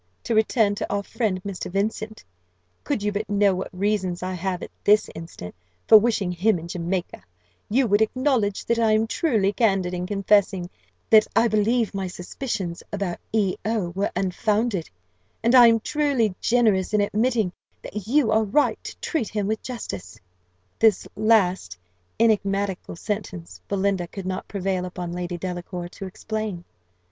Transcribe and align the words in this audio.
To 0.23 0.33
return 0.33 0.73
to 0.73 0.91
our 0.91 1.03
friend 1.03 1.43
Mr. 1.43 1.69
Vincent: 1.71 2.23
could 2.83 3.03
you 3.03 3.11
but 3.11 3.29
know 3.29 3.53
what 3.53 3.69
reasons 3.71 4.23
I 4.23 4.33
have, 4.33 4.63
at 4.63 4.71
this 4.83 5.11
instant, 5.13 5.53
for 5.87 5.99
wishing 5.99 6.31
him 6.31 6.57
in 6.57 6.67
Jamaica, 6.67 7.21
you 7.69 7.85
would 7.85 8.01
acknowledge 8.01 8.65
that 8.65 8.79
I 8.79 8.93
am 8.93 9.05
truly 9.05 9.53
candid 9.53 9.93
in 9.93 10.07
confessing 10.07 10.71
that 11.11 11.27
I 11.35 11.47
believe 11.47 11.93
my 11.93 12.07
suspicions 12.07 12.81
about 12.91 13.19
E 13.31 13.57
O 13.63 13.89
were 13.89 14.09
unfounded; 14.15 14.89
and 15.43 15.53
I 15.53 15.67
am 15.67 15.79
truly 15.79 16.33
generous 16.41 16.95
in 16.95 17.01
admitting 17.01 17.53
that 17.83 18.07
you 18.07 18.31
are 18.31 18.43
right 18.43 18.83
to 18.83 18.97
treat 19.01 19.29
him 19.29 19.45
with 19.45 19.61
justice." 19.61 20.19
This 20.79 21.07
last 21.15 21.77
enigmatical 22.19 22.95
sentence 22.95 23.61
Belinda 23.67 24.07
could 24.07 24.25
not 24.25 24.47
prevail 24.47 24.85
upon 24.85 25.13
Lady 25.13 25.37
Delacour 25.37 25.89
to 25.89 26.07
explain. 26.07 26.63